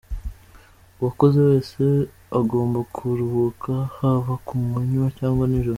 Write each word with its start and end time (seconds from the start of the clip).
Uwakoze 0.99 1.39
wese 1.49 1.83
agomba 2.39 2.79
kuruhuka, 2.95 3.71
haba 3.97 4.33
ku 4.45 4.53
manywa 4.71 5.07
cyangwa 5.17 5.43
nijoro. 5.47 5.69